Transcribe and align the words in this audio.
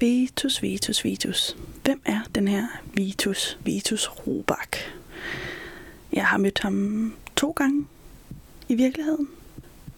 Vitus, 0.00 0.62
Vitus, 0.62 1.04
Vitus. 1.04 1.56
Hvem 1.84 2.00
er 2.04 2.20
den 2.34 2.48
her 2.48 2.66
Vitus, 2.94 3.58
Vitus 3.64 4.08
Robak? 4.08 4.76
Jeg 6.12 6.26
har 6.26 6.38
mødt 6.38 6.58
ham 6.58 7.14
to 7.36 7.50
gange 7.50 7.86
i 8.68 8.74
virkeligheden, 8.74 9.28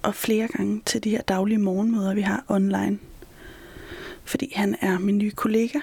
og 0.03 0.15
flere 0.15 0.49
gange 0.49 0.83
til 0.87 1.05
de 1.05 1.11
her 1.11 1.23
daglige 1.23 1.59
morgenmøder, 1.59 2.15
vi 2.15 2.21
har 2.21 2.45
online. 2.49 2.99
Fordi 4.25 4.53
han 4.57 4.77
er 4.81 4.99
min 4.99 5.19
nye 5.19 5.31
kollega. 5.31 5.79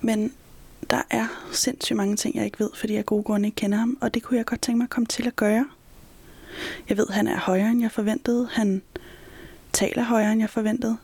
Men 0.00 0.32
der 0.90 1.02
er 1.10 1.48
sindssygt 1.52 1.96
mange 1.96 2.16
ting, 2.16 2.36
jeg 2.36 2.44
ikke 2.44 2.60
ved, 2.60 2.70
fordi 2.74 2.94
jeg 2.94 3.06
gode 3.06 3.22
grunde 3.22 3.48
ikke 3.48 3.56
kender 3.56 3.78
ham, 3.78 3.98
og 4.00 4.14
det 4.14 4.22
kunne 4.22 4.36
jeg 4.36 4.46
godt 4.46 4.62
tænke 4.62 4.78
mig 4.78 4.84
at 4.84 4.90
komme 4.90 5.06
til 5.06 5.26
at 5.26 5.36
gøre. 5.36 5.66
Jeg 6.88 6.96
ved, 6.96 7.06
han 7.10 7.26
er 7.26 7.38
højere, 7.38 7.70
end 7.70 7.80
jeg 7.80 7.92
forventede. 7.92 8.48
Han 8.52 8.82
taler 9.72 10.02
højere, 10.02 10.32
end 10.32 10.40
jeg 10.40 10.50
forventede. 10.50 10.96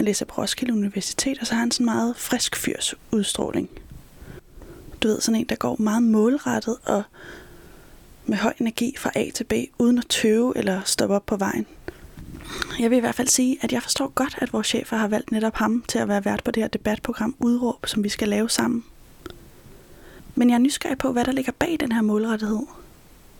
Han 0.00 0.04
læser 0.04 0.24
på 0.24 0.42
Roskilde 0.42 0.72
Universitet, 0.72 1.38
og 1.40 1.46
så 1.46 1.54
har 1.54 1.60
han 1.60 1.70
sådan 1.70 1.84
meget 1.84 2.16
frisk 2.16 2.56
fyrs 2.56 2.94
udstråling. 3.10 3.68
Du 5.02 5.08
ved, 5.08 5.20
sådan 5.20 5.40
en, 5.40 5.46
der 5.46 5.56
går 5.56 5.76
meget 5.78 6.02
målrettet 6.02 6.76
og 6.84 7.02
med 8.26 8.38
høj 8.38 8.52
energi 8.60 8.94
fra 8.98 9.10
A 9.14 9.30
til 9.34 9.44
B, 9.44 9.52
uden 9.78 9.98
at 9.98 10.06
tøve 10.08 10.52
eller 10.56 10.80
stoppe 10.84 11.14
op 11.14 11.26
på 11.26 11.36
vejen. 11.36 11.66
Jeg 12.78 12.90
vil 12.90 12.96
i 12.96 13.00
hvert 13.00 13.14
fald 13.14 13.28
sige, 13.28 13.58
at 13.60 13.72
jeg 13.72 13.82
forstår 13.82 14.08
godt, 14.08 14.38
at 14.38 14.52
vores 14.52 14.66
chefer 14.66 14.96
har 14.96 15.08
valgt 15.08 15.32
netop 15.32 15.54
ham 15.54 15.84
til 15.88 15.98
at 15.98 16.08
være 16.08 16.24
vært 16.24 16.44
på 16.44 16.50
det 16.50 16.62
her 16.62 16.68
debatprogram 16.68 17.34
Udråb, 17.38 17.86
som 17.86 18.04
vi 18.04 18.08
skal 18.08 18.28
lave 18.28 18.50
sammen. 18.50 18.84
Men 20.34 20.50
jeg 20.50 20.54
er 20.54 20.58
nysgerrig 20.58 20.98
på, 20.98 21.12
hvad 21.12 21.24
der 21.24 21.32
ligger 21.32 21.52
bag 21.52 21.76
den 21.80 21.92
her 21.92 22.02
målrettighed, 22.02 22.66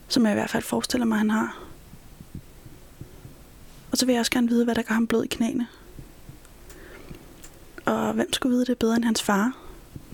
som 0.08 0.24
jeg 0.24 0.32
i 0.32 0.34
hvert 0.34 0.50
fald 0.50 0.62
forestiller 0.62 1.06
mig, 1.06 1.18
han 1.18 1.30
har. 1.30 1.62
Og 3.90 3.98
så 3.98 4.06
vil 4.06 4.12
jeg 4.12 4.20
også 4.20 4.32
gerne 4.32 4.48
vide, 4.48 4.64
hvad 4.64 4.74
der 4.74 4.82
gør 4.82 4.94
ham 4.94 5.06
blød 5.06 5.24
i 5.24 5.28
knæene. 5.28 5.66
Og 7.90 8.12
hvem 8.12 8.32
skulle 8.32 8.54
vide 8.54 8.66
det 8.66 8.78
bedre 8.78 8.96
end 8.96 9.04
hans 9.04 9.22
far? 9.22 9.52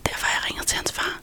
Derfor 0.06 0.26
har 0.26 0.40
jeg 0.40 0.50
ringet 0.50 0.66
til 0.66 0.76
hans 0.76 0.92
far. 0.92 1.20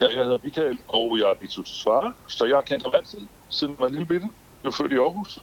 Ja, 0.00 0.06
jeg 0.16 0.24
hedder 0.24 0.38
Michael, 0.42 0.78
og 0.88 1.18
jeg 1.18 1.24
er 1.24 1.34
Vitus 1.40 1.82
far, 1.84 2.14
så 2.26 2.44
jeg 2.44 2.56
har 2.56 2.62
kendt 2.62 2.82
ham 2.84 2.92
altid, 2.94 3.18
siden 3.48 3.72
jeg 3.72 3.80
var 3.80 3.88
lille 3.88 4.06
bitte. 4.06 4.28
Jeg 4.62 4.68
er 4.68 4.72
født 4.72 4.92
i 4.92 4.96
Aarhus. 4.96 5.38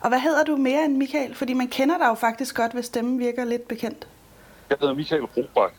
Og 0.00 0.08
hvad 0.08 0.20
hedder 0.20 0.44
du 0.44 0.56
mere 0.56 0.84
end 0.84 0.96
Michael? 0.96 1.34
Fordi 1.34 1.52
man 1.54 1.68
kender 1.68 1.98
dig 1.98 2.06
jo 2.06 2.14
faktisk 2.14 2.54
godt, 2.56 2.72
hvis 2.72 2.84
stemmen 2.86 3.18
virker 3.18 3.44
lidt 3.44 3.68
bekendt. 3.68 4.06
Jeg 4.70 4.76
hedder 4.80 4.94
Michael 4.94 5.22
Robach, 5.24 5.74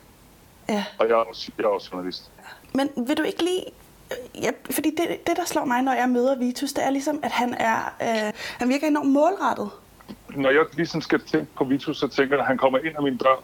Ja. 0.69 0.85
og 0.99 1.07
jeg 1.07 1.13
er 1.13 1.17
også, 1.23 1.51
jeg 1.57 1.63
er 1.63 1.67
også 1.69 1.89
journalist. 1.93 2.31
Men 2.73 2.89
vil 3.07 3.17
du 3.17 3.23
ikke 3.23 3.43
lige... 3.43 3.63
Ja, 4.41 4.51
fordi 4.71 4.89
det, 4.89 5.27
det, 5.27 5.37
der 5.37 5.45
slår 5.45 5.65
mig, 5.65 5.81
når 5.81 5.93
jeg 5.93 6.09
møder 6.09 6.35
Vitus, 6.37 6.73
det 6.73 6.85
er 6.85 6.89
ligesom, 6.89 7.19
at 7.23 7.31
han 7.31 7.53
er... 7.53 7.77
Øh, 8.01 8.33
han 8.59 8.69
virker 8.69 8.87
enormt 8.87 9.09
målrettet. 9.09 9.69
Når 10.35 10.49
jeg 10.49 10.65
ligesom 10.73 11.01
skal 11.01 11.19
tænke 11.19 11.47
på 11.55 11.63
Vitus, 11.63 11.97
så 11.97 12.07
tænker 12.07 12.35
jeg, 12.35 12.41
at 12.41 12.47
han 12.47 12.57
kommer 12.57 12.79
ind 12.79 12.95
ad 12.97 13.03
min 13.03 13.17
dør. 13.17 13.43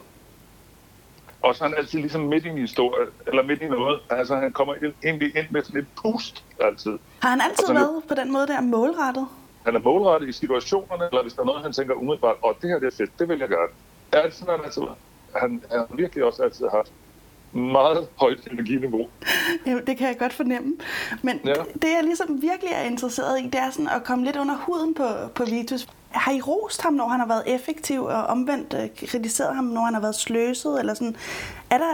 Og 1.42 1.56
så 1.56 1.64
er 1.64 1.68
han 1.70 1.78
altid 1.78 2.00
ligesom 2.00 2.22
midt 2.22 2.46
i 2.46 2.50
en 2.50 2.58
historie, 2.58 3.06
eller 3.28 3.44
midt 3.44 3.62
i 3.62 3.68
noget. 3.68 4.00
Altså, 4.10 4.36
han 4.36 4.52
kommer 4.54 4.74
ind, 4.76 4.94
egentlig 5.04 5.38
ind 5.38 5.46
med 5.52 5.64
sådan 5.64 5.82
et 5.82 5.88
pust 6.02 6.44
altid. 6.62 6.98
Har 7.22 7.30
han 7.30 7.42
altid 7.42 7.64
Og 7.64 7.68
så- 7.68 7.74
været 7.74 8.04
på 8.08 8.16
den 8.16 8.32
måde 8.32 8.48
der 8.48 8.62
målrettet? 8.62 9.28
Han 9.66 9.76
er 9.76 9.80
målrettet 9.80 10.30
i 10.30 10.32
situationerne, 10.32 11.06
eller 11.12 11.22
hvis 11.22 11.34
der 11.34 11.42
er 11.42 11.46
noget, 11.46 11.62
han 11.64 11.72
tænker 11.74 11.94
umiddelbart, 11.94 12.36
åh, 12.44 12.54
det 12.62 12.70
her 12.70 12.80
det 12.80 12.88
er 12.94 12.96
fedt, 12.98 13.20
det 13.20 13.30
vil 13.30 13.40
jeg 13.40 13.48
gøre. 13.48 13.68
Er 14.12 14.30
sådan, 14.30 14.56
han 14.56 14.66
altid 14.66 14.82
været. 14.82 14.98
Han 15.36 15.64
har 15.72 15.88
virkelig 15.96 16.24
også 16.24 16.44
altid 16.44 16.66
haft 16.74 16.92
meget 17.52 18.08
højt 18.16 18.48
energiniveau. 18.52 19.08
Ja, 19.66 19.80
det 19.88 19.98
kan 19.98 20.08
jeg 20.08 20.18
godt 20.20 20.34
fornemme. 20.34 20.74
Men 21.22 21.40
ja. 21.46 21.54
det, 21.74 21.84
jeg 21.84 22.04
ligesom 22.04 22.42
virkelig 22.42 22.72
er 22.74 22.84
interesseret 22.84 23.40
i, 23.40 23.44
det 23.44 23.56
er 23.56 23.70
sådan 23.70 23.90
at 23.90 24.04
komme 24.04 24.26
lidt 24.26 24.36
under 24.36 24.56
huden 24.56 24.94
på, 24.94 25.08
på 25.36 25.46
Vitus. 25.46 25.88
Har 26.10 26.32
I 26.32 26.42
rost 26.42 26.82
ham, 26.82 26.94
når 26.94 27.08
han 27.08 27.20
har 27.20 27.28
været 27.28 27.44
effektiv, 27.46 28.04
og 28.04 28.24
omvendt 28.24 28.74
øh, 28.74 29.08
kritiseret 29.08 29.56
ham, 29.56 29.64
når 29.64 29.82
han 29.82 29.94
har 29.94 30.02
været 30.02 30.16
sløset? 30.16 30.80
Eller 30.80 30.94
sådan? 30.94 31.16
Er, 31.70 31.78
der, 31.78 31.94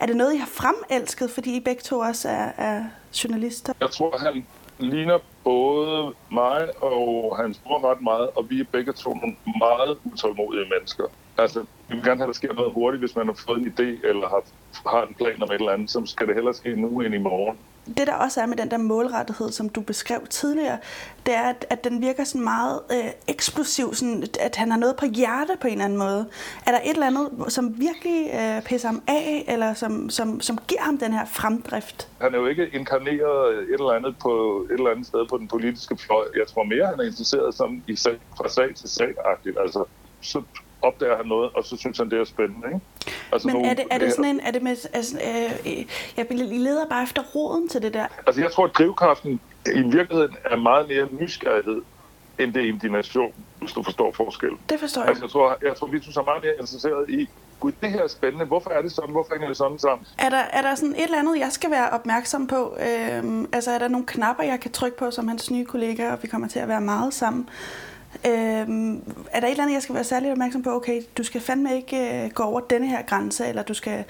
er 0.00 0.06
det 0.06 0.16
noget, 0.16 0.34
I 0.34 0.36
har 0.36 0.46
fremelsket, 0.46 1.30
fordi 1.30 1.56
I 1.56 1.60
begge 1.60 1.82
to 1.82 1.98
også 1.98 2.28
er, 2.28 2.50
er 2.56 2.84
journalister? 3.24 3.72
Jeg 3.80 3.90
tror, 3.90 4.18
han 4.18 4.46
ligner 4.78 5.18
både 5.44 6.14
mig 6.30 6.82
og 6.82 7.36
hans 7.36 7.58
bror 7.58 7.90
ret 7.90 8.00
meget, 8.00 8.30
og 8.36 8.50
vi 8.50 8.60
er 8.60 8.64
begge 8.72 8.92
to 8.92 9.10
nogle 9.14 9.36
meget 9.58 9.98
utålmodige 10.04 10.68
mennesker. 10.74 11.04
Altså, 11.38 11.60
vi 11.88 11.94
vil 11.96 12.04
gerne 12.04 12.20
have, 12.20 12.28
at 12.28 12.34
der 12.34 12.40
sker 12.40 12.52
noget 12.52 12.72
hurtigt, 12.72 13.02
hvis 13.02 13.16
man 13.16 13.26
har 13.26 13.38
fået 13.46 13.58
en 13.58 13.74
idé 13.74 14.08
eller 14.08 14.28
har, 14.28 14.42
har 14.90 15.06
en 15.06 15.14
plan 15.14 15.42
om 15.42 15.48
et 15.48 15.54
eller 15.54 15.72
andet, 15.72 15.90
så 15.90 16.06
skal 16.06 16.26
det 16.26 16.34
hellere 16.34 16.54
ske 16.54 16.76
nu 16.76 17.00
end 17.00 17.14
i 17.14 17.18
morgen. 17.18 17.58
Det 17.86 18.06
der 18.06 18.14
også 18.14 18.40
er 18.40 18.46
med 18.46 18.56
den 18.56 18.70
der 18.70 18.76
målrettighed, 18.76 19.52
som 19.52 19.68
du 19.68 19.80
beskrev 19.80 20.26
tidligere, 20.30 20.78
det 21.26 21.34
er, 21.34 21.42
at, 21.42 21.66
at 21.70 21.84
den 21.84 22.02
virker 22.02 22.24
sådan 22.24 22.44
meget 22.44 22.80
øh, 22.92 23.10
eksplosiv, 23.28 23.94
sådan, 23.94 24.24
at 24.40 24.56
han 24.56 24.70
har 24.70 24.78
noget 24.78 24.96
på 24.96 25.06
hjerte 25.06 25.52
på 25.60 25.66
en 25.66 25.72
eller 25.72 25.84
anden 25.84 25.98
måde. 25.98 26.26
Er 26.66 26.70
der 26.70 26.78
et 26.84 26.90
eller 26.90 27.06
andet, 27.06 27.52
som 27.52 27.80
virkelig 27.80 28.30
øh, 28.34 28.62
pisser 28.62 28.88
ham 28.88 29.02
af, 29.08 29.44
eller 29.48 29.74
som, 29.74 30.10
som, 30.10 30.40
som 30.40 30.58
giver 30.68 30.80
ham 30.80 30.98
den 30.98 31.12
her 31.12 31.26
fremdrift? 31.26 32.08
Han 32.20 32.34
er 32.34 32.38
jo 32.38 32.46
ikke 32.46 32.68
inkarneret 32.72 33.54
et 33.54 33.72
eller 33.72 33.92
andet 33.92 34.14
på 34.22 34.66
et 34.70 34.74
eller 34.74 34.90
andet 34.90 35.06
sted 35.06 35.26
på 35.28 35.38
den 35.38 35.48
politiske 35.48 35.96
fløj. 35.96 36.24
Jeg 36.36 36.46
tror 36.46 36.64
mere, 36.64 36.86
han 36.86 37.00
er 37.00 37.04
interesseret 37.04 37.54
som 37.54 37.82
i 37.86 37.96
sag, 37.96 38.18
fra 38.36 38.48
sag 38.48 38.74
til 38.74 38.88
sag-agtigt. 38.88 39.58
Altså, 39.60 39.84
så 40.20 40.42
opdager 40.82 41.16
han 41.16 41.26
noget, 41.26 41.50
og 41.54 41.64
så 41.64 41.76
synes 41.76 41.98
han, 41.98 42.10
det 42.10 42.20
er 42.20 42.24
spændende. 42.24 42.66
Ikke? 42.66 42.80
Altså, 43.32 43.48
Men 43.48 43.54
nogle- 43.54 43.70
er 43.70 43.74
det, 43.74 43.84
er 43.90 43.98
det 43.98 44.12
sådan 44.12 44.24
en, 44.24 44.40
er 44.40 44.50
det 44.50 44.62
med, 44.62 44.76
altså, 44.92 45.16
øh, 45.16 45.84
jeg 46.16 46.26
leder 46.30 46.86
bare 46.86 47.02
efter 47.02 47.22
roden 47.34 47.68
til 47.68 47.82
det 47.82 47.94
der. 47.94 48.06
Altså, 48.26 48.42
jeg 48.42 48.52
tror, 48.52 48.64
at 48.64 48.70
drivkraften 48.78 49.40
i 49.66 49.82
virkeligheden 49.82 50.36
er 50.44 50.56
meget 50.56 50.88
mere 50.88 51.08
nysgerrighed, 51.20 51.82
end 52.38 52.54
det 52.54 52.64
er 52.64 52.68
indignation, 52.68 53.32
hvis 53.60 53.72
du 53.72 53.82
forstår 53.82 54.12
forskellen. 54.12 54.58
Det 54.70 54.80
forstår 54.80 55.00
jeg. 55.00 55.08
Altså, 55.08 55.24
jeg 55.24 55.30
tror, 55.30 55.56
jeg 55.62 55.76
tror, 55.76 55.86
vi 55.86 55.96
er 55.96 56.24
meget 56.24 56.42
mere 56.44 56.52
interesseret 56.60 57.10
i, 57.10 57.28
gud, 57.60 57.72
det 57.82 57.90
her 57.90 58.02
er 58.02 58.08
spændende. 58.08 58.44
Hvorfor 58.44 58.70
er 58.70 58.82
det 58.82 58.92
sådan? 58.92 59.10
Hvorfor 59.10 59.32
hænger 59.34 59.48
det 59.48 59.56
sådan 59.56 59.78
sammen? 59.78 60.06
Er 60.18 60.28
der, 60.28 60.36
er 60.36 60.62
der 60.62 60.74
sådan 60.74 60.94
et 60.94 61.04
eller 61.04 61.18
andet, 61.18 61.38
jeg 61.38 61.52
skal 61.52 61.70
være 61.70 61.90
opmærksom 61.90 62.46
på? 62.46 62.76
Øhm, 62.80 63.48
altså 63.52 63.70
er 63.70 63.78
der 63.78 63.88
nogle 63.88 64.06
knapper, 64.06 64.44
jeg 64.44 64.60
kan 64.60 64.72
trykke 64.72 64.96
på 64.96 65.10
som 65.10 65.28
hans 65.28 65.50
nye 65.50 65.64
kollega, 65.64 66.12
og 66.12 66.18
vi 66.22 66.28
kommer 66.28 66.48
til 66.48 66.58
at 66.58 66.68
være 66.68 66.80
meget 66.80 67.14
sammen? 67.14 67.48
Øhm, 68.26 68.96
er 69.32 69.40
der 69.40 69.46
et 69.46 69.50
eller 69.50 69.62
andet, 69.62 69.74
jeg 69.74 69.82
skal 69.82 69.94
være 69.94 70.04
særlig 70.04 70.32
opmærksom 70.32 70.62
på? 70.62 70.70
Okay, 70.70 71.02
du 71.18 71.22
skal 71.22 71.40
fandme 71.40 71.76
ikke 71.76 72.24
øh, 72.24 72.30
gå 72.30 72.42
over 72.42 72.60
denne 72.60 72.86
her 72.88 73.02
grænse, 73.02 73.46
eller 73.46 73.62
du 73.62 73.74
skal 73.74 74.04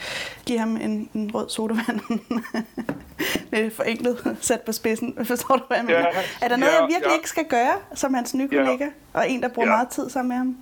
give 0.46 0.58
ham 0.58 0.76
en, 0.76 1.10
en 1.14 1.30
rød 1.34 1.48
sodavand. 1.48 2.00
det 3.50 3.66
er 3.66 3.70
forenklet 3.70 4.36
sat 4.40 4.60
på 4.60 4.72
spidsen. 4.72 5.14
Forstår 5.26 5.56
du, 5.56 5.62
hvad 5.68 5.76
jeg 5.76 5.86
mener? 5.86 5.98
Ja, 5.98 6.06
er 6.42 6.48
der 6.48 6.56
noget, 6.56 6.72
ja, 6.72 6.78
jeg 6.80 6.88
virkelig 6.88 7.08
ja. 7.10 7.14
ikke 7.14 7.28
skal 7.28 7.44
gøre 7.44 7.74
som 7.94 8.14
hans 8.14 8.34
nye 8.34 8.48
Ja. 8.52 8.58
kollega? 8.58 8.86
Og 9.12 9.30
en, 9.30 9.42
der 9.42 9.48
bruger 9.48 9.68
Ja. 9.68 9.74
meget 9.74 9.88
tid 9.88 10.10
sammen 10.10 10.28
med 10.28 10.36
ham? 10.36 10.56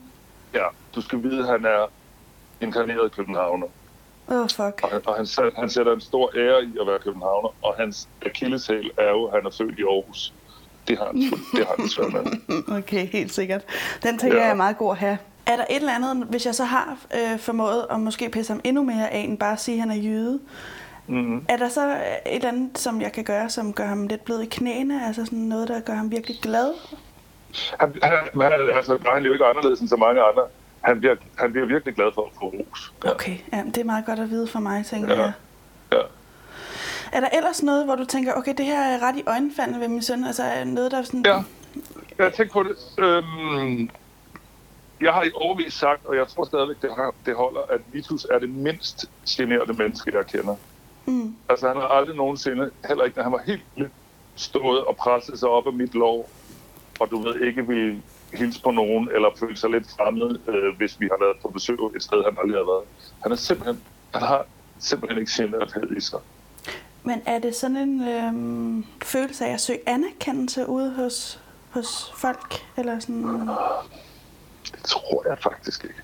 Ja, 0.54 0.66
du 0.94 1.00
skal 1.00 1.22
vide, 1.22 1.38
at 1.38 1.46
han 1.46 1.64
er 1.64 1.86
inkarneret 2.60 3.12
københavner. 3.12 3.66
Åh, 4.28 4.40
oh, 4.40 4.48
fuck. 4.48 4.80
Og, 4.82 4.90
han, 4.90 5.00
og 5.06 5.16
han, 5.16 5.26
han 5.56 5.70
sætter 5.70 5.92
en 5.92 6.00
stor 6.00 6.30
ære 6.36 6.64
i 6.64 6.76
at 6.80 6.86
være 6.86 6.98
københavner, 6.98 7.48
og 7.62 7.74
hans 7.78 8.08
akilleshæl 8.26 8.90
er 8.98 9.10
jo, 9.10 9.24
at 9.24 9.32
han 9.32 9.46
er 9.46 9.50
født 9.50 9.78
i 9.78 9.82
Aarhus. 9.82 10.32
Det 10.90 10.98
har 10.98 11.06
han, 11.06 11.16
det 11.56 11.66
har 11.66 11.74
han 11.78 11.88
svært 11.88 12.12
med. 12.12 12.62
Okay, 12.78 13.06
helt 13.06 13.32
sikkert. 13.32 13.62
Den 14.02 14.18
tænker 14.18 14.36
Ja. 14.36 14.42
jeg 14.42 14.50
er 14.50 14.54
meget 14.54 14.78
god 14.78 14.90
at 14.92 14.96
have. 14.98 15.18
Er 15.46 15.56
der 15.56 15.64
et 15.70 15.76
eller 15.76 15.94
andet, 15.94 16.26
hvis 16.30 16.46
jeg 16.46 16.54
så 16.54 16.64
har 16.64 16.96
øh, 17.14 17.38
formået 17.38 17.86
at 17.90 18.00
måske 18.00 18.28
pisse 18.28 18.52
ham 18.52 18.60
endnu 18.64 18.82
mere 18.84 19.10
af, 19.10 19.18
end 19.18 19.38
bare 19.38 19.52
at 19.52 19.60
sige, 19.60 19.74
at 19.74 19.80
han 19.80 19.90
er 19.90 19.94
jøde? 19.94 20.40
Mm-hmm. 21.06 21.44
Er 21.48 21.56
der 21.56 21.68
så 21.68 21.90
et 21.90 21.96
eller 22.26 22.48
andet, 22.48 22.78
som 22.78 23.00
jeg 23.00 23.12
kan 23.12 23.24
gøre, 23.24 23.48
som 23.50 23.72
gør 23.72 23.86
ham 23.86 24.06
lidt 24.06 24.24
blød 24.24 24.40
i 24.40 24.46
knæene? 24.46 25.06
Altså 25.06 25.24
sådan 25.24 25.38
noget, 25.38 25.68
der 25.68 25.80
gør 25.80 25.92
ham 25.94 26.10
virkelig 26.10 26.38
glad? 26.42 26.72
Han, 27.80 27.94
han, 28.02 28.12
han, 28.42 28.52
altså, 28.76 28.98
han 29.14 29.22
er 29.22 29.26
jo 29.26 29.32
ikke 29.32 29.44
anderledes 29.44 29.80
end 29.80 29.88
så 29.88 29.96
mange 29.96 30.20
andre. 30.22 30.42
Han 30.80 30.98
bliver, 31.00 31.14
han 31.38 31.52
bliver 31.52 31.66
virkelig 31.66 31.94
glad 31.94 32.06
for 32.14 32.22
at 32.22 32.28
få 32.40 32.44
ros. 32.46 32.92
Ja. 33.04 33.10
Okay, 33.10 33.36
ja, 33.52 33.62
det 33.66 33.78
er 33.78 33.84
meget 33.84 34.06
godt 34.06 34.18
at 34.18 34.30
vide 34.30 34.46
for 34.46 34.60
mig, 34.60 34.86
tænker 34.86 35.14
Ja. 35.14 35.20
jeg. 35.22 35.32
Er 37.12 37.20
der 37.20 37.28
ellers 37.32 37.62
noget, 37.62 37.84
hvor 37.84 37.94
du 37.94 38.04
tænker, 38.04 38.32
okay, 38.34 38.54
det 38.56 38.66
her 38.66 38.80
er 38.80 39.02
ret 39.02 39.16
i 39.16 39.22
øjenfaldene 39.26 39.80
ved 39.80 39.88
min 39.88 40.02
søn? 40.02 40.24
Altså 40.24 40.42
er 40.42 40.64
noget, 40.64 40.90
der 40.90 40.98
er 40.98 41.02
sådan... 41.02 41.24
Ja, 41.26 41.42
jeg 42.18 42.32
tænker 42.32 42.52
på 42.52 42.62
det. 42.62 42.76
Øhm, 42.98 43.90
jeg 45.00 45.12
har 45.12 45.22
i 45.22 45.30
overvis 45.34 45.74
sagt, 45.74 46.06
og 46.06 46.16
jeg 46.16 46.28
tror 46.28 46.44
stadigvæk, 46.44 46.82
det, 46.82 46.90
har, 46.96 47.14
det 47.26 47.34
holder, 47.34 47.60
at 47.70 47.80
Vitus 47.92 48.24
er 48.24 48.38
det 48.38 48.50
mindst 48.50 49.10
generede 49.28 49.72
menneske, 49.72 50.16
jeg 50.16 50.26
kender. 50.26 50.56
Mm. 51.06 51.34
Altså, 51.48 51.68
han 51.68 51.76
har 51.76 51.88
aldrig 51.88 52.16
nogensinde, 52.16 52.70
heller 52.88 53.04
ikke, 53.04 53.16
når 53.16 53.22
han 53.22 53.32
var 53.32 53.42
helt 53.46 53.62
lille, 53.76 53.90
stået 54.36 54.84
og 54.84 54.96
presset 54.96 55.38
sig 55.38 55.48
op 55.48 55.66
af 55.66 55.72
mit 55.72 55.94
lov, 55.94 56.30
og 57.00 57.10
du 57.10 57.22
ved 57.22 57.40
ikke 57.40 57.66
vil 57.66 58.02
hilse 58.32 58.62
på 58.62 58.70
nogen, 58.70 59.08
eller 59.14 59.28
føle 59.36 59.56
sig 59.56 59.70
lidt 59.70 59.90
fremmed, 59.96 60.38
øh, 60.48 60.76
hvis 60.76 61.00
vi 61.00 61.08
har 61.10 61.24
været 61.24 61.36
på 61.42 61.48
besøg 61.48 61.78
et 61.96 62.02
sted, 62.02 62.24
han 62.24 62.36
aldrig 62.42 62.58
har 62.58 62.72
været. 62.72 62.84
Han 63.22 63.32
er 63.32 63.36
simpelthen, 63.36 63.82
han 64.14 64.22
har 64.22 64.46
simpelthen 64.78 65.20
ikke 65.20 65.32
generethed 65.36 65.96
i 65.96 66.00
sig. 66.00 66.20
Men 67.04 67.22
er 67.26 67.38
det 67.38 67.54
sådan 67.56 67.76
en 67.76 68.08
øhm, 68.08 68.84
følelse 69.04 69.46
af 69.46 69.52
at 69.52 69.60
søge 69.60 69.78
anerkendelse 69.86 70.68
ude 70.68 70.90
hos, 70.94 71.40
hos 71.70 72.12
folk? 72.16 72.54
Eller 72.76 72.98
sådan... 72.98 73.22
Det 74.72 74.82
tror 74.84 75.28
jeg 75.28 75.38
faktisk 75.42 75.84
ikke. 75.84 75.96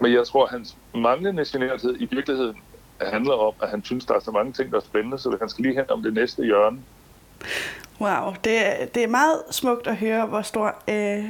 Men 0.00 0.12
jeg 0.12 0.26
tror, 0.26 0.44
at 0.44 0.50
hans 0.50 0.76
manglende 0.94 1.44
generethed 1.44 1.96
i 2.00 2.08
virkeligheden 2.10 2.56
handler 3.00 3.32
om, 3.32 3.52
at 3.62 3.68
han 3.70 3.84
synes, 3.84 4.04
der 4.04 4.14
er 4.14 4.20
så 4.20 4.30
mange 4.30 4.52
ting, 4.52 4.70
der 4.70 4.76
er 4.76 4.82
spændende, 4.84 5.18
så 5.18 5.36
han 5.40 5.48
skal 5.48 5.62
lige 5.64 5.74
hen 5.74 5.90
om 5.90 6.02
det 6.02 6.14
næste 6.14 6.44
hjørne. 6.44 6.78
Wow, 8.00 8.34
det, 8.44 8.66
er- 8.82 8.86
det 8.86 9.04
er 9.04 9.08
meget 9.08 9.42
smukt 9.50 9.86
at 9.86 9.96
høre, 9.96 10.26
hvor 10.26 10.42
stor 10.42 10.74
øh, 10.88 11.24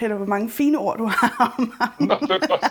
eller 0.00 0.16
hvor 0.16 0.26
mange 0.26 0.50
fine 0.50 0.78
ord 0.78 0.98
du 0.98 1.06
har 1.06 1.54
om 1.58 1.72
ham. 1.80 1.90
Nå, 1.98 2.14
det 2.20 2.30
er 2.42 2.46
godt. 2.48 2.64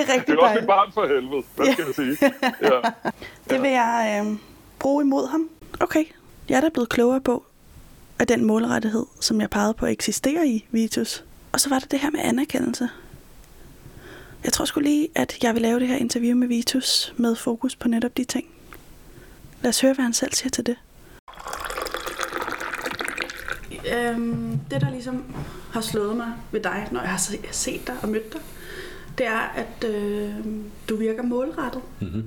Det 0.00 0.08
er, 0.08 0.12
er 0.12 0.16
rigtig 0.16 0.26
det 0.36 0.42
er 0.42 0.46
også 0.46 0.60
mit 0.60 0.66
barn 0.66 0.92
for 0.92 1.06
helvede, 1.06 1.42
hvad 1.56 1.72
skal 1.72 1.84
jeg 1.86 1.94
sige? 1.94 2.32
Ja. 2.62 2.90
Det 3.50 3.62
vil 3.62 3.70
jeg 3.70 4.22
øh, 4.26 4.36
bruge 4.78 5.02
imod 5.04 5.28
ham. 5.28 5.48
Okay, 5.80 6.04
jeg 6.48 6.56
er 6.56 6.60
da 6.60 6.68
blevet 6.68 6.88
klogere 6.88 7.20
på, 7.20 7.44
at 8.18 8.28
den 8.28 8.44
målrettighed, 8.44 9.06
som 9.20 9.40
jeg 9.40 9.50
pegede 9.50 9.74
på, 9.74 9.86
eksisterer 9.86 10.44
i 10.44 10.64
Vitus. 10.70 11.24
Og 11.52 11.60
så 11.60 11.68
var 11.68 11.78
det 11.78 11.90
det 11.90 11.98
her 11.98 12.10
med 12.10 12.20
anerkendelse. 12.22 12.88
Jeg 14.44 14.52
tror 14.52 14.64
sgu 14.64 14.80
lige, 14.80 15.08
at 15.14 15.38
jeg 15.42 15.54
vil 15.54 15.62
lave 15.62 15.80
det 15.80 15.88
her 15.88 15.96
interview 15.96 16.36
med 16.36 16.48
Vitus 16.48 17.14
med 17.16 17.36
fokus 17.36 17.76
på 17.76 17.88
netop 17.88 18.16
de 18.16 18.24
ting. 18.24 18.46
Lad 19.62 19.68
os 19.68 19.80
høre, 19.80 19.92
hvad 19.94 20.02
han 20.02 20.12
selv 20.12 20.32
siger 20.32 20.50
til 20.50 20.66
det. 20.66 20.76
Øhm, 23.96 24.58
det, 24.70 24.80
der 24.80 24.90
ligesom 24.90 25.24
har 25.72 25.80
slået 25.80 26.16
mig 26.16 26.32
ved 26.52 26.60
dig, 26.60 26.88
når 26.90 27.00
jeg 27.00 27.10
har 27.10 27.18
se- 27.18 27.40
set 27.50 27.86
dig 27.86 27.94
og 28.02 28.08
mødt 28.08 28.32
dig, 28.32 28.40
det 29.20 29.28
er, 29.28 29.54
at 29.56 29.88
øh, 29.90 30.30
du 30.88 30.96
virker 30.96 31.22
målrettet. 31.22 31.82
Mm-hmm. 32.00 32.24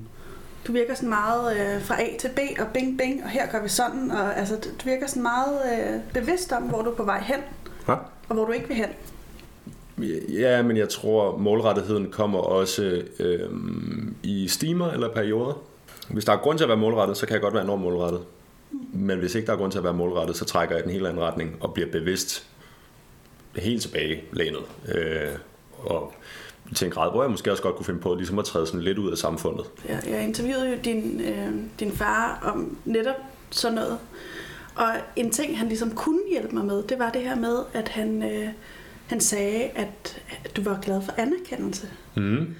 Du 0.68 0.72
virker 0.72 0.94
sådan 0.96 1.10
meget 1.10 1.58
øh, 1.76 1.82
fra 1.82 2.02
A 2.02 2.06
til 2.20 2.30
B, 2.36 2.40
og 2.60 2.68
bing, 2.74 2.98
bing, 2.98 3.24
og 3.24 3.30
her 3.30 3.52
gør 3.52 3.64
vi 3.64 3.70
sådan. 3.70 4.12
Og, 4.12 4.38
altså, 4.38 4.56
du 4.56 4.86
virker 4.90 5.08
sådan 5.08 5.24
meget 5.24 5.60
øh, 5.74 6.00
bevidst 6.14 6.52
om, 6.52 6.64
hvor 6.64 6.82
du 6.82 6.90
er 6.92 6.96
på 6.96 7.04
vej 7.04 7.22
hen, 7.22 7.40
Ja. 7.88 7.94
og 8.30 8.36
hvor 8.36 8.46
du 8.46 8.52
ikke 8.52 8.68
vil 8.68 8.78
hen. 8.78 8.90
Ja, 10.30 10.62
men 10.62 10.78
jeg 10.78 10.90
tror, 10.90 11.38
målrettigheden 11.38 12.12
kommer 12.12 12.40
også 12.40 13.02
øhm, 13.20 14.16
i 14.24 14.48
stimer 14.48 14.90
eller 14.92 15.10
perioder. 15.14 15.62
Hvis 16.10 16.26
der 16.26 16.34
er 16.34 16.38
grund 16.38 16.58
til 16.58 16.66
at 16.66 16.68
være 16.70 16.78
målrettet, 16.78 17.18
så 17.18 17.26
kan 17.26 17.34
jeg 17.34 17.42
godt 17.42 17.54
være 17.54 17.64
enormt 17.64 17.82
målrettet. 17.82 18.22
Men 18.94 19.20
hvis 19.20 19.36
ikke 19.36 19.46
der 19.48 19.54
er 19.54 19.58
grund 19.58 19.72
til 19.72 19.78
at 19.80 19.84
være 19.84 19.94
målrettet, 19.94 20.36
så 20.38 20.46
trækker 20.46 20.76
jeg 20.76 20.84
den 20.84 20.92
helt 20.94 21.08
anden 21.08 21.24
retning 21.24 21.58
og 21.60 21.74
bliver 21.74 21.92
bevidst 21.92 22.46
helt 23.56 23.82
tilbage 23.82 24.24
lænet. 24.32 24.62
Øh, 24.96 25.28
og 25.80 26.14
til 26.76 26.86
en 26.86 26.92
grad, 26.92 27.12
hvor 27.12 27.24
jeg 27.24 27.32
måske 27.32 27.52
også 27.52 27.64
godt 27.64 27.76
kunne 27.76 27.86
finde 27.86 28.00
på 28.00 28.16
ligesom 28.16 28.40
at 28.40 28.46
træde 28.46 28.68
sådan 28.68 28.82
lidt 28.82 28.98
ud 28.98 29.12
af 29.12 29.18
samfundet. 29.18 29.66
Jeg, 29.90 30.04
jeg 30.08 30.24
interviewede 30.24 30.70
jo 30.70 30.78
din, 30.84 31.22
øh, 31.22 31.52
din 31.80 31.92
far 31.92 32.52
om 32.54 32.78
netop 32.86 33.16
sådan 33.50 33.76
noget. 33.76 33.98
Og 34.76 34.90
en 35.16 35.32
ting, 35.32 35.60
han 35.60 35.68
ligesom 35.68 35.92
kunne 35.92 36.22
hjælpe 36.32 36.56
mig 36.56 36.66
med, 36.66 36.84
det 36.84 37.00
var 37.00 37.10
det 37.10 37.22
her 37.22 37.36
med, 37.36 37.58
at 37.74 37.90
han, 37.90 38.24
øh, 38.24 38.50
han 39.08 39.20
sagde, 39.22 39.64
at, 39.64 40.22
at 40.46 40.56
du 40.56 40.64
var 40.64 40.80
glad 40.82 41.02
for 41.02 41.14
anerkendelse. 41.18 41.88
Mm. 42.16 42.56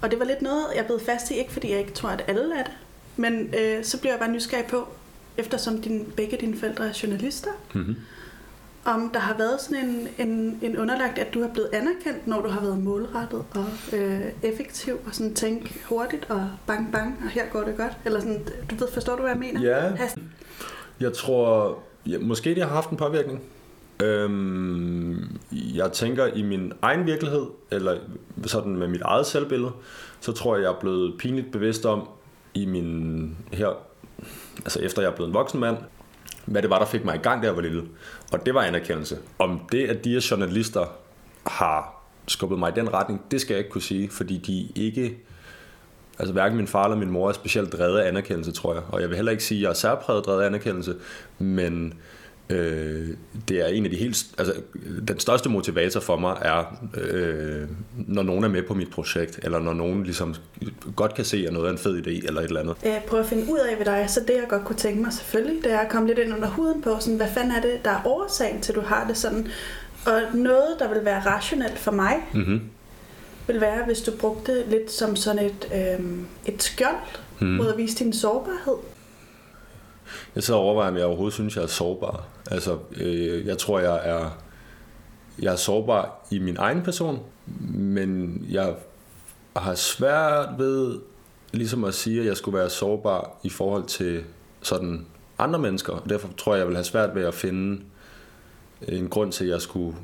Og 0.00 0.10
det 0.10 0.18
var 0.18 0.24
lidt 0.24 0.42
noget, 0.42 0.64
jeg 0.76 0.86
blev 0.86 1.00
fast 1.00 1.30
i, 1.30 1.34
ikke 1.34 1.52
fordi 1.52 1.70
jeg 1.70 1.78
ikke 1.78 1.92
tror, 1.92 2.08
at 2.08 2.24
alle 2.28 2.54
er 2.58 2.62
det. 2.64 2.72
Men 3.16 3.54
øh, 3.60 3.84
så 3.84 4.00
blev 4.00 4.10
jeg 4.10 4.18
bare 4.20 4.30
nysgerrig 4.30 4.66
på, 4.66 4.88
eftersom 5.36 5.82
din, 5.82 6.12
begge 6.16 6.36
dine 6.40 6.58
forældre 6.58 6.88
er 6.88 6.98
journalister, 7.02 7.50
Mm-hmm. 7.72 7.96
Om 8.84 9.10
der 9.14 9.20
har 9.20 9.36
været 9.38 9.60
sådan 9.60 9.84
en, 9.84 10.08
en, 10.28 10.58
en 10.62 10.78
underlagt, 10.78 11.18
at 11.18 11.34
du 11.34 11.42
er 11.42 11.48
blevet 11.52 11.70
anerkendt, 11.72 12.26
når 12.26 12.42
du 12.42 12.48
har 12.48 12.60
været 12.60 12.78
målrettet 12.78 13.44
og 13.54 13.96
øh, 13.96 14.20
effektiv, 14.42 14.98
og 15.06 15.14
sådan 15.14 15.34
tænke 15.34 15.74
hurtigt 15.88 16.26
og 16.30 16.50
bang 16.66 16.92
bang, 16.92 17.20
og 17.24 17.30
her 17.30 17.46
går 17.52 17.62
det 17.62 17.76
godt. 17.76 17.92
Eller 18.04 18.20
sådan, 18.20 18.44
du 18.70 18.74
ved, 18.74 18.88
forstår 18.92 19.16
du, 19.16 19.22
hvad 19.22 19.30
jeg 19.30 19.38
mener? 19.38 19.62
Ja. 19.62 19.92
Jeg 21.00 21.12
tror, 21.12 21.78
ja, 22.06 22.18
måske 22.18 22.54
det 22.54 22.62
har 22.62 22.70
haft 22.70 22.90
en 22.90 22.96
påvirkning. 22.96 23.42
Øhm, 24.02 25.38
jeg 25.52 25.92
tænker 25.92 26.26
i 26.26 26.42
min 26.42 26.72
egen 26.82 27.06
virkelighed, 27.06 27.46
eller 27.70 27.96
sådan 28.46 28.76
med 28.76 28.88
mit 28.88 29.00
eget 29.00 29.26
selvbillede, 29.26 29.72
så 30.20 30.32
tror 30.32 30.56
jeg, 30.56 30.62
jeg 30.62 30.70
er 30.70 30.80
blevet 30.80 31.18
pinligt 31.18 31.52
bevidst 31.52 31.86
om 31.86 32.08
i 32.54 32.66
min 32.66 33.36
her, 33.52 33.68
altså 34.56 34.80
efter 34.80 35.02
jeg 35.02 35.10
er 35.10 35.14
blevet 35.14 35.28
en 35.28 35.34
voksen 35.34 35.60
mand, 35.60 35.76
hvad 36.44 36.62
det 36.62 36.70
var, 36.70 36.78
der 36.78 36.86
fik 36.86 37.04
mig 37.04 37.14
i 37.14 37.18
gang, 37.18 37.42
der 37.42 37.50
var 37.50 37.60
lille. 37.60 37.82
Og 38.32 38.46
det 38.46 38.54
var 38.54 38.62
anerkendelse. 38.62 39.18
Om 39.38 39.60
det, 39.72 39.86
at 39.86 40.04
de 40.04 40.10
her 40.10 40.26
journalister 40.30 40.86
har 41.46 42.02
skubbet 42.26 42.58
mig 42.58 42.68
i 42.68 42.80
den 42.80 42.92
retning, 42.94 43.22
det 43.30 43.40
skal 43.40 43.54
jeg 43.54 43.58
ikke 43.58 43.70
kunne 43.70 43.82
sige, 43.82 44.10
fordi 44.10 44.38
de 44.38 44.68
ikke 44.82 45.16
Altså 46.18 46.32
hverken 46.32 46.56
min 46.56 46.66
far 46.66 46.84
eller 46.84 46.96
min 46.96 47.10
mor 47.10 47.28
er 47.28 47.32
specielt 47.32 47.72
drevet 47.72 47.98
af 47.98 48.08
anerkendelse, 48.08 48.52
tror 48.52 48.74
jeg. 48.74 48.82
Og 48.88 49.00
jeg 49.00 49.08
vil 49.08 49.16
heller 49.16 49.32
ikke 49.32 49.44
sige, 49.44 49.58
at 49.58 49.62
jeg 49.62 49.70
er 49.70 49.74
særpræget 49.74 50.26
drevet 50.26 50.42
af 50.42 50.46
anerkendelse, 50.46 50.94
men 51.38 51.94
øh, 52.50 53.08
det 53.48 53.60
er 53.60 53.66
en 53.66 53.84
af 53.84 53.90
de 53.90 53.96
helt... 53.96 54.26
Altså, 54.38 54.54
den 55.08 55.18
største 55.18 55.48
motivator 55.48 56.00
for 56.00 56.16
mig 56.16 56.36
er, 56.42 56.78
øh, 56.94 57.68
når 57.96 58.22
nogen 58.22 58.44
er 58.44 58.48
med 58.48 58.62
på 58.62 58.74
mit 58.74 58.90
projekt, 58.90 59.40
eller 59.42 59.58
når 59.58 59.74
nogen 59.74 60.04
ligesom 60.04 60.34
godt 60.96 61.14
kan 61.14 61.24
se, 61.24 61.44
at 61.46 61.52
noget 61.52 61.68
er 61.68 61.72
en 61.72 61.78
fed 61.78 62.06
idé, 62.06 62.26
eller 62.26 62.40
et 62.40 62.46
eller 62.46 62.60
andet. 62.60 62.76
Jeg 62.84 63.02
prøver 63.06 63.22
at 63.22 63.28
finde 63.28 63.52
ud 63.52 63.58
af 63.58 63.78
ved 63.78 63.84
dig, 63.84 64.04
så 64.08 64.20
det 64.20 64.34
jeg 64.34 64.44
godt 64.48 64.64
kunne 64.64 64.76
tænke 64.76 65.02
mig 65.02 65.12
selvfølgelig, 65.12 65.64
det 65.64 65.72
er 65.72 65.78
at 65.78 65.88
komme 65.88 66.08
lidt 66.08 66.18
ind 66.18 66.34
under 66.34 66.48
huden 66.48 66.82
på, 66.82 66.96
sådan, 67.00 67.16
hvad 67.16 67.28
fanden 67.34 67.52
er 67.52 67.60
det, 67.60 67.84
der 67.84 67.90
er 67.90 68.06
årsagen 68.06 68.60
til, 68.60 68.74
du 68.74 68.80
har 68.80 69.06
det 69.06 69.16
sådan. 69.16 69.48
Og 70.06 70.20
noget, 70.34 70.76
der 70.78 70.94
vil 70.94 71.04
være 71.04 71.20
rationelt 71.20 71.78
for 71.78 71.90
mig, 71.90 72.16
Mm-hmm. 72.34 72.60
vil 73.46 73.60
være, 73.60 73.84
hvis 73.86 74.00
du 74.00 74.10
brugte 74.20 74.64
lidt 74.70 74.92
som 74.92 75.16
sådan 75.16 75.44
et, 75.44 75.68
øhm, 75.74 76.26
et 76.46 76.62
skjold 76.62 76.96
mm. 77.40 77.46
mod 77.46 77.68
at 77.68 77.76
vise 77.78 78.04
din 78.04 78.12
sårbarhed. 78.12 78.74
Jeg 80.34 80.42
sidder 80.42 80.60
og 80.60 80.66
overvejer, 80.66 80.90
om 80.90 80.96
jeg 80.96 81.04
overhovedet 81.04 81.34
synes, 81.34 81.56
jeg 81.56 81.62
er 81.62 81.66
sårbar. 81.66 82.26
Altså, 82.50 82.78
øh, 82.96 83.46
jeg 83.46 83.58
tror, 83.58 83.78
jeg 83.78 84.00
er, 84.04 84.38
jeg 85.38 85.52
er 85.52 85.56
sårbar 85.56 86.26
i 86.30 86.38
min 86.38 86.56
egen 86.56 86.82
person, 86.82 87.20
men 87.70 88.44
jeg 88.50 88.74
har 89.56 89.74
svært 89.74 90.48
ved 90.58 90.98
ligesom 91.52 91.84
at 91.84 91.94
sige, 91.94 92.20
at 92.20 92.26
jeg 92.26 92.36
skulle 92.36 92.58
være 92.58 92.70
sårbar 92.70 93.38
i 93.42 93.48
forhold 93.48 93.84
til 93.84 94.24
sådan 94.62 95.06
andre 95.38 95.58
mennesker. 95.58 95.92
Og 95.92 96.08
derfor 96.08 96.28
tror 96.36 96.54
jeg, 96.54 96.58
jeg 96.58 96.68
vil 96.68 96.76
have 96.76 96.84
svært 96.84 97.14
ved 97.14 97.22
at 97.22 97.34
finde 97.34 97.82
en 98.82 99.08
grund 99.08 99.32
til, 99.32 99.44
at 99.44 99.50
jeg 99.50 99.60
skulle 99.60 99.96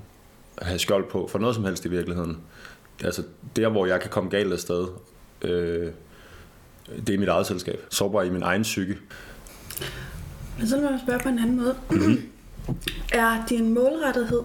have 0.62 0.78
skjold 0.78 1.10
på 1.10 1.26
for 1.26 1.38
noget 1.38 1.54
som 1.54 1.64
helst 1.64 1.84
i 1.84 1.88
virkeligheden. 1.88 2.38
Altså, 3.04 3.22
der 3.56 3.68
hvor 3.68 3.86
jeg 3.86 4.00
kan 4.00 4.10
komme 4.10 4.30
galt 4.30 4.52
af 4.52 4.58
sted, 4.58 4.86
øh, 5.42 5.92
det 7.06 7.14
er 7.14 7.18
mit 7.18 7.28
eget 7.28 7.46
selskab. 7.46 7.80
Sårbar 7.90 8.22
i 8.22 8.30
min 8.30 8.42
egen 8.42 8.62
psyke. 8.62 8.98
Men 10.59 10.69
så 10.69 10.76
vil 10.76 10.85
jeg 10.91 11.00
spørge 11.05 11.21
på 11.21 11.29
en 11.29 11.38
anden 11.38 11.56
måde. 11.56 11.76
Mhm. 11.91 12.23
er 13.12 13.47
din 13.49 13.75
målrettighed 13.75 14.43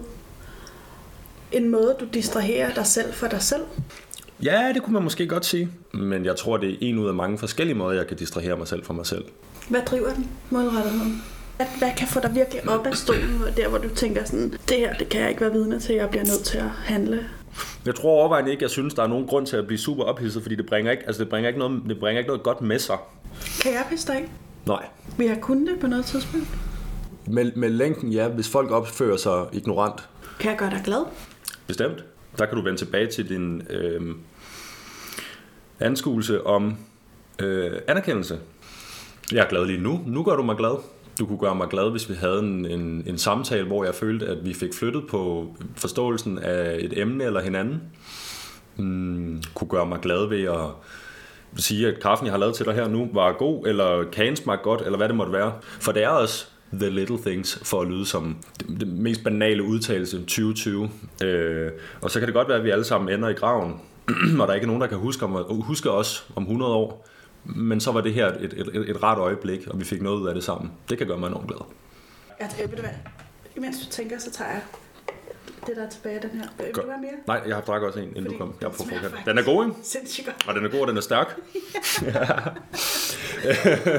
en 1.52 1.68
måde, 1.68 1.96
du 2.00 2.04
distraherer 2.14 2.74
dig 2.74 2.86
selv 2.86 3.12
for 3.12 3.26
dig 3.26 3.42
selv? 3.42 3.62
Ja, 4.42 4.72
det 4.74 4.82
kunne 4.82 4.94
man 4.94 5.02
måske 5.02 5.26
godt 5.26 5.46
sige. 5.46 5.68
Men 5.94 6.24
jeg 6.24 6.36
tror, 6.36 6.56
det 6.56 6.70
er 6.70 6.76
en 6.80 6.98
ud 6.98 7.08
af 7.08 7.14
mange 7.14 7.38
forskellige 7.38 7.76
måder, 7.76 7.96
jeg 7.96 8.06
kan 8.06 8.16
distrahere 8.16 8.56
mig 8.56 8.68
selv 8.68 8.84
for 8.84 8.94
mig 8.94 9.06
selv. 9.06 9.24
Hvad 9.68 9.80
driver 9.86 10.14
den 10.14 10.30
målrettigheden? 10.50 11.22
Hvad, 11.56 11.66
hvad 11.78 11.90
kan 11.96 12.08
få 12.08 12.20
dig 12.20 12.34
virkelig 12.34 12.68
op 12.68 12.86
af 12.86 12.96
stolen, 12.96 13.42
der 13.56 13.68
hvor 13.68 13.78
du 13.78 13.88
tænker 13.88 14.24
sådan, 14.24 14.50
det 14.68 14.76
her, 14.76 14.94
det 14.94 15.08
kan 15.08 15.20
jeg 15.20 15.28
ikke 15.28 15.40
være 15.40 15.52
vidne 15.52 15.80
til, 15.80 15.94
jeg 15.94 16.10
bliver 16.10 16.24
nødt 16.24 16.44
til 16.44 16.58
at 16.58 16.70
handle? 16.84 17.26
Jeg 17.86 17.94
tror 17.94 18.10
overvejende 18.10 18.50
ikke, 18.50 18.62
jeg 18.62 18.70
synes, 18.70 18.94
der 18.94 19.02
er 19.02 19.06
nogen 19.06 19.26
grund 19.26 19.46
til 19.46 19.56
at 19.56 19.66
blive 19.66 19.78
super 19.78 20.04
ophidset, 20.04 20.42
fordi 20.42 20.54
det 20.54 20.66
bringer 20.66 20.92
ikke, 20.92 21.06
altså 21.06 21.22
det 21.22 21.30
bringer 21.30 21.48
ikke, 21.48 21.58
noget, 21.58 21.82
det 21.88 21.98
bringer 22.00 22.18
ikke 22.18 22.28
noget 22.28 22.42
godt 22.42 22.60
med 22.60 22.78
sig. 22.78 22.96
Kan 23.62 23.72
jeg 23.72 23.84
pisse 23.90 24.06
dig 24.08 24.16
ikke? 24.16 24.28
Nej. 24.66 24.86
Vi 25.18 25.26
har 25.26 25.36
kunnet 25.36 25.68
det 25.70 25.80
på 25.80 25.86
noget 25.86 26.04
tidspunkt. 26.04 26.46
Med, 27.26 27.52
med 27.56 27.70
længden, 27.70 28.12
ja, 28.12 28.28
hvis 28.28 28.48
folk 28.48 28.70
opfører 28.70 29.16
sig 29.16 29.46
ignorant, 29.52 30.08
Kan 30.40 30.50
jeg 30.50 30.58
gøre 30.58 30.70
dig 30.70 30.80
glad? 30.84 31.04
bestemt, 31.66 32.04
der 32.38 32.46
kan 32.46 32.56
du 32.56 32.62
vende 32.64 32.78
tilbage 32.78 33.06
til 33.06 33.28
din 33.28 33.62
øh, 33.70 34.00
anskuelse 35.80 36.46
om 36.46 36.76
øh, 37.38 37.72
anerkendelse. 37.88 38.38
Jeg 39.32 39.44
er 39.44 39.48
glad 39.48 39.66
lige 39.66 39.80
nu. 39.80 40.00
Nu 40.06 40.22
gør 40.22 40.36
du 40.36 40.42
mig 40.42 40.56
glad. 40.56 40.76
Du 41.18 41.26
kunne 41.26 41.38
gøre 41.38 41.54
mig 41.54 41.68
glad, 41.68 41.90
hvis 41.90 42.08
vi 42.08 42.14
havde 42.14 42.38
en, 42.38 42.66
en, 42.66 43.02
en 43.06 43.18
samtale, 43.18 43.66
hvor 43.66 43.84
jeg 43.84 43.94
følte, 43.94 44.26
at 44.26 44.44
vi 44.44 44.54
fik 44.54 44.74
flyttet 44.74 45.02
på 45.10 45.54
forståelsen 45.76 46.38
af 46.38 46.76
et 46.80 46.98
emne 46.98 47.24
eller 47.24 47.40
hinanden. 47.42 47.82
Mm, 48.76 49.42
kunne 49.54 49.68
gøre 49.68 49.86
mig 49.86 50.00
glad 50.00 50.28
ved 50.28 50.42
at 50.44 50.66
sige, 51.56 51.88
at 51.88 52.02
kaffen, 52.02 52.26
jeg 52.26 52.32
har 52.32 52.38
lavet 52.38 52.54
til 52.54 52.66
dig 52.66 52.74
her 52.74 52.88
nu, 52.88 53.08
var 53.12 53.32
god, 53.32 53.66
eller 53.66 54.04
kagen 54.12 54.36
smagte 54.36 54.62
godt, 54.62 54.80
eller 54.80 54.96
hvad 54.96 55.08
det 55.08 55.16
måtte 55.16 55.32
være. 55.32 55.52
For 55.80 55.92
det 55.92 56.04
er 56.04 56.08
også 56.08 56.46
the 56.72 56.90
little 56.90 57.18
things, 57.18 57.60
for 57.62 57.80
at 57.80 57.88
lyde 57.88 58.06
som 58.06 58.36
det, 58.80 58.88
mest 58.88 59.24
banale 59.24 59.62
udtalelse 59.62 60.18
2020. 60.18 60.90
Øh, 61.22 61.70
og 62.00 62.10
så 62.10 62.18
kan 62.18 62.26
det 62.26 62.34
godt 62.34 62.48
være, 62.48 62.58
at 62.58 62.64
vi 62.64 62.70
alle 62.70 62.84
sammen 62.84 63.14
ender 63.14 63.28
i 63.28 63.32
graven, 63.32 63.80
og 64.40 64.46
der 64.46 64.46
er 64.46 64.54
ikke 64.54 64.66
nogen, 64.66 64.82
der 64.82 64.88
kan 64.88 64.98
huske, 64.98 65.24
om, 65.24 65.62
huske 65.62 65.90
os 65.90 66.26
om 66.36 66.42
100 66.42 66.72
år. 66.72 67.06
Men 67.44 67.80
så 67.80 67.92
var 67.92 68.00
det 68.00 68.14
her 68.14 68.26
et, 68.26 68.54
et, 68.56 68.68
et, 68.74 68.90
et 68.90 69.02
rart 69.02 69.18
øjeblik, 69.18 69.66
og 69.66 69.80
vi 69.80 69.84
fik 69.84 70.02
noget 70.02 70.20
ud 70.20 70.28
af 70.28 70.34
det 70.34 70.44
sammen. 70.44 70.72
Det 70.88 70.98
kan 70.98 71.06
gøre 71.06 71.18
mig 71.18 71.26
enormt 71.26 71.48
glad. 71.48 71.58
Jeg, 72.40 72.50
øh, 72.62 72.70
ved 72.70 72.76
du 72.76 72.82
hvad? 72.82 72.92
Imens 73.56 73.86
du 73.86 73.90
tænker, 73.90 74.18
så 74.18 74.30
tager 74.30 74.50
jeg 74.50 74.60
det, 75.70 75.76
der 75.76 75.86
er 75.86 75.90
tilbage 75.90 76.14
af 76.14 76.20
den 76.20 76.30
her. 76.30 76.48
Vil 76.58 76.66
Godt. 76.72 76.86
du 76.86 76.90
have 76.90 77.00
mere? 77.00 77.10
Nej, 77.26 77.42
jeg 77.46 77.54
har 77.54 77.62
drukket 77.62 77.88
også 77.88 78.00
en, 78.00 78.08
inden 78.08 78.22
Fordi 78.24 78.34
du 78.34 78.38
kom. 78.38 78.54
Jeg 78.60 78.66
er 78.66 78.70
på 78.70 78.76
forkant. 78.76 79.14
Den 79.26 79.38
er 79.38 79.42
god, 79.42 79.64
ikke? 79.64 79.76
Sindssygt 79.82 80.26
godt. 80.26 80.48
Og 80.48 80.54
den 80.54 80.64
er 80.64 80.68
god, 80.68 80.80
og 80.80 80.88
den 80.88 80.96
er 80.96 81.00
stærk. 81.00 81.36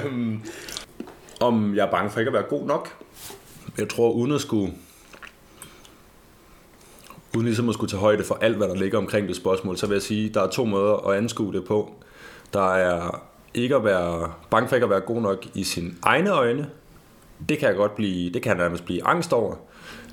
Øhm, 0.06 0.42
Om 1.40 1.76
jeg 1.76 1.86
er 1.88 1.92
bange 1.92 2.12
for 2.12 2.20
ikke 2.20 2.30
at 2.30 2.34
være 2.34 2.44
god 2.44 2.66
nok? 2.66 2.90
Jeg 3.78 3.90
tror, 3.90 4.12
uden 4.12 4.32
at 4.32 4.42
skulle... 4.42 4.74
Uden 7.36 7.46
ligesom 7.46 7.70
at 7.70 7.76
skulle 7.76 7.92
tage 7.92 8.00
højde 8.00 8.24
for 8.24 8.38
alt, 8.42 8.58
hvad 8.58 8.68
der 8.68 8.76
ligger 8.76 8.98
omkring 8.98 9.28
det 9.28 9.36
spørgsmål, 9.36 9.78
så 9.78 9.88
vil 9.88 9.96
jeg 9.96 10.02
sige, 10.02 10.30
at 10.30 10.34
der 10.34 10.42
er 10.42 10.50
to 10.50 10.66
måder 10.66 11.08
at 11.08 11.18
anskue 11.18 11.54
det 11.54 11.66
på. 11.66 11.94
Der 12.54 12.74
er 12.74 13.24
ikke 13.54 13.76
at 13.76 13.84
være 13.84 14.34
bange 14.50 14.70
for 14.70 14.76
ikke 14.76 14.84
at 14.86 14.90
være 14.90 15.00
god 15.00 15.22
nok 15.22 15.46
i 15.54 15.64
sine 15.64 15.92
egne 16.04 16.30
øjne. 16.30 16.70
Det 17.50 17.58
kan 17.58 17.68
jeg 17.68 17.76
godt 17.76 17.96
blive, 17.96 18.32
det 18.32 18.42
kan 18.42 18.50
jeg 18.50 18.58
nærmest 18.58 18.86
blive 18.86 19.08
angst 19.08 19.34
over. 19.34 19.56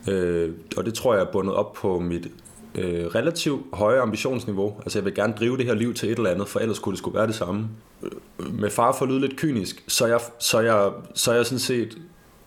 Øh, 0.09 0.53
og 0.77 0.87
det 0.87 0.95
tror 0.95 1.15
jeg 1.15 1.23
er 1.23 1.33
bundet 1.33 1.55
op 1.55 1.73
på 1.73 2.01
mit 2.01 2.29
øh, 2.75 3.07
relativt 3.07 3.63
høje 3.73 4.01
ambitionsniveau. 4.01 4.75
Altså 4.79 4.99
jeg 4.99 5.05
vil 5.05 5.15
gerne 5.15 5.35
drive 5.39 5.57
det 5.57 5.67
her 5.67 5.75
liv 5.75 5.95
til 5.95 6.13
et 6.13 6.17
eller 6.17 6.31
andet, 6.31 6.49
for 6.49 6.61
ellers 6.61 6.79
kunne 6.79 6.93
det 6.93 6.99
skulle 6.99 7.19
være 7.19 7.27
det 7.27 7.35
samme. 7.35 7.69
Øh, 8.03 8.55
med 8.55 8.71
far 8.71 8.93
for 8.93 9.05
at 9.05 9.11
lyde 9.11 9.21
lidt 9.21 9.37
kynisk, 9.37 9.85
så 9.89 10.05
er 10.05 10.09
jeg, 10.09 10.21
så 10.39 10.59
er 10.59 10.63
jeg, 10.63 10.93
så 11.15 11.31
er 11.31 11.37
jeg 11.37 11.47
sådan 11.47 11.59
set 11.59 11.99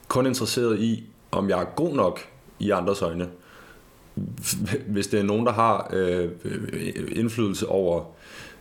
kun 0.08 0.26
interesseret 0.26 0.80
i, 0.80 1.04
om 1.32 1.50
jeg 1.50 1.62
er 1.62 1.66
god 1.66 1.96
nok 1.96 2.20
i 2.60 2.70
andres 2.70 3.02
øjne. 3.02 3.30
Hvis 4.88 5.08
det 5.08 5.20
er 5.20 5.24
nogen, 5.24 5.46
der 5.46 5.52
har 5.52 5.90
øh, 5.94 6.30
øh, 6.46 6.64
øh 6.74 7.12
indflydelse 7.12 7.68
over 7.68 8.04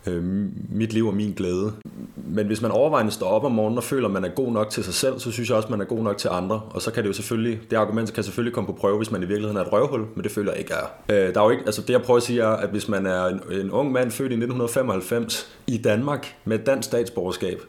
øh, 0.07 0.25
mit 0.71 0.93
liv 0.93 1.07
og 1.07 1.15
min 1.15 1.33
glæde. 1.33 1.73
Men 2.17 2.47
hvis 2.47 2.63
man 2.63 2.71
overvejende 2.71 3.13
står 3.13 3.27
op 3.27 3.45
om 3.45 3.53
morgenen 3.53 3.79
og 3.79 3.85
føler, 3.85 4.09
at 4.09 4.13
man 4.15 4.25
er 4.25 4.29
god 4.29 4.53
nok 4.53 4.71
til 4.71 4.85
sig 4.85 4.95
selv, 4.95 5.19
så 5.19 5.31
synes 5.31 5.49
jeg 5.49 5.57
også, 5.57 5.67
at 5.67 5.71
man 5.71 5.81
er 5.81 5.85
god 5.85 6.03
nok 6.03 6.19
til 6.19 6.29
andre. 6.29 6.61
Og 6.71 6.83
så 6.83 6.91
kan 6.91 7.03
det 7.03 7.09
jo 7.09 7.13
selvfølgelig, 7.13 7.61
det 7.71 7.77
argument 7.77 8.13
kan 8.13 8.25
selvfølgelig 8.25 8.55
komme 8.55 8.67
på 8.67 8.73
prøve, 8.73 8.97
hvis 8.97 9.11
man 9.11 9.23
i 9.23 9.27
virkeligheden 9.27 9.57
er 9.57 9.65
et 9.65 9.73
røvhul, 9.73 10.07
men 10.15 10.25
det 10.25 10.33
føler 10.33 10.53
jeg 10.53 10.59
ikke 10.59 10.75
er. 10.75 10.87
Øh, 11.09 11.35
der 11.35 11.41
er 11.41 11.45
jo 11.45 11.51
ikke, 11.51 11.63
altså 11.67 11.83
det 11.83 11.91
jeg 11.91 12.03
prøver 12.03 12.17
at 12.17 12.23
sige 12.23 12.43
er, 12.43 12.49
at 12.49 12.71
hvis 12.71 12.89
man 12.89 13.07
er 13.07 13.27
en, 13.27 13.41
en 13.51 13.71
ung 13.71 13.93
mand 13.93 14.11
født 14.11 14.33
i 14.33 14.35
1995 14.35 15.59
i 15.67 15.79
Danmark 15.79 16.37
med 16.45 16.59
et 16.59 16.67
dansk 16.67 16.87
statsborgerskab, 16.87 17.63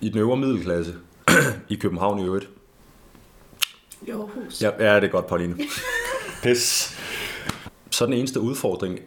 i 0.00 0.08
den 0.08 0.18
øvre 0.18 0.36
middelklasse, 0.36 0.94
i 1.68 1.74
København 1.74 2.18
i 2.18 2.24
øvrigt. 2.24 2.48
I 4.02 4.10
Aarhus. 4.10 4.62
Ja, 4.62 4.70
ja 4.78 4.96
det 4.96 5.04
er 5.04 5.08
godt, 5.08 5.26
Pauline. 5.26 5.56
Pis. 6.42 6.96
Så 7.90 8.06
den 8.06 8.12
eneste 8.12 8.40
udfordring, 8.40 8.98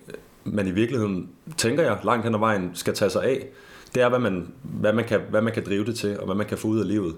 man 0.43 0.67
i 0.67 0.72
virkeligheden, 0.72 1.29
tænker 1.58 1.84
jeg, 1.84 2.00
langt 2.03 2.25
hen 2.25 2.34
ad 2.36 2.39
vejen 2.39 2.72
skal 2.74 2.93
tage 2.93 3.10
sig 3.12 3.24
af, 3.24 3.48
det 3.96 4.01
er, 4.01 4.10
hvad 4.10 4.19
man, 4.19 4.53
hvad 4.63 4.93
man, 4.93 5.05
kan, 5.05 5.22
hvad 5.29 5.41
man 5.41 5.53
kan 5.53 5.65
drive 5.65 5.86
det 5.86 5.96
til, 5.96 6.19
og 6.19 6.25
hvad 6.25 6.36
man 6.36 6.46
kan 6.48 6.58
få 6.58 6.67
ud 6.67 6.79
af 6.79 6.88
livet. 6.88 7.15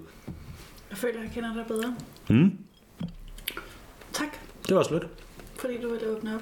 Jeg 0.89 0.97
føler, 0.97 1.21
jeg 1.21 1.31
kender 1.33 1.53
dig 1.53 1.65
bedre. 1.67 1.95
Hmm? 2.29 2.51
Tak, 4.13 4.27
Det 4.67 4.75
var 4.75 4.83
slut. 4.83 5.07
fordi 5.59 5.81
du 5.81 5.89
ville 5.91 6.07
åbne 6.09 6.35
op. 6.35 6.41